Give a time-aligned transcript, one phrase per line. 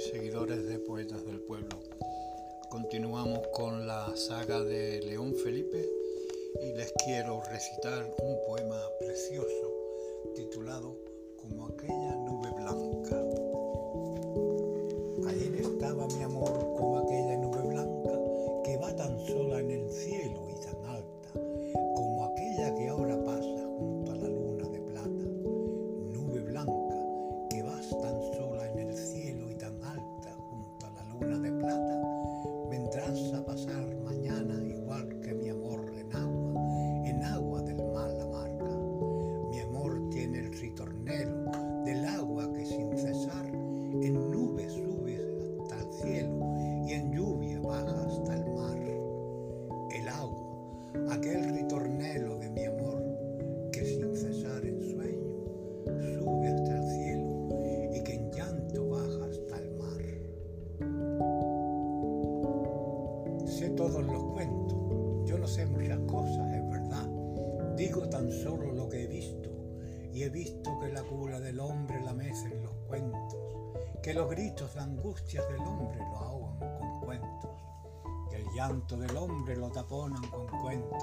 [0.00, 1.78] seguidores de Poetas del Pueblo.
[2.68, 5.88] Continuamos con la saga de León Felipe
[6.60, 9.72] y les quiero recitar un poema precioso
[10.34, 10.94] titulado
[11.40, 13.16] Como aquella nube blanca.
[15.30, 16.74] Ayer estaba mi amor
[33.54, 38.76] pasar mañana igual que mi amor en agua, en agua del mar la marca.
[39.48, 41.52] Mi amor tiene el ritornelo
[41.84, 45.20] del agua que sin cesar en nubes sube
[45.62, 46.52] hasta el cielo
[46.84, 48.78] y en lluvia baja hasta el mar.
[49.92, 52.33] El agua, aquel ritornelo
[64.14, 64.78] los cuentos,
[65.26, 67.08] yo no sé muchas cosas, es verdad.
[67.76, 69.50] Digo tan solo lo que he visto
[70.12, 73.36] y he visto que la cura del hombre la mecen los cuentos,
[74.00, 77.50] que los gritos de angustias del hombre lo ahogan con cuentos,
[78.30, 81.02] que el llanto del hombre lo taponan con cuentos,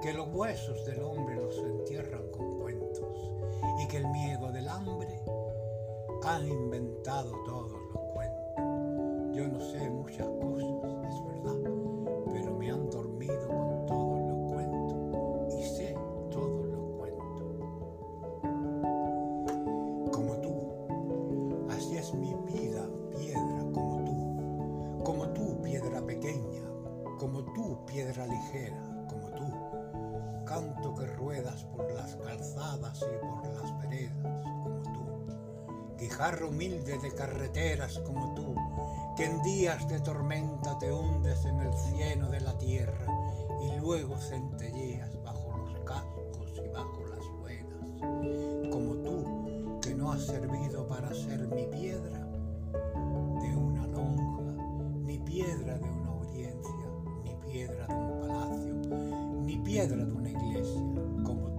[0.00, 3.30] que los huesos del hombre los entierran con cuentos
[3.82, 5.22] y que el miedo del hambre
[6.24, 7.81] han inventado todos
[29.08, 35.96] como tú, canto que ruedas por las calzadas y por las veredas, como tú.
[35.98, 38.54] Guijarro humilde de carreteras como tú,
[39.16, 43.06] que en días de tormenta te hundes en el cieno de la tierra
[43.62, 50.26] y luego centelleas bajo los cascos y bajo las ruedas, como tú, que no has
[50.26, 52.21] servido para ser mi piedra
[59.86, 60.80] piedra de una iglesia,
[61.24, 61.51] como